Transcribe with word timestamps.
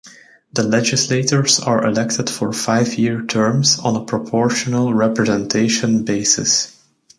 The 0.51 0.63
legislators 0.63 1.59
are 1.59 1.85
elected 1.85 2.27
for 2.27 2.51
five 2.53 2.95
year 2.95 3.21
terms 3.23 3.77
on 3.77 3.95
a 3.95 4.03
proportional 4.03 4.95
representation 4.95 6.05
basis. 6.05 6.75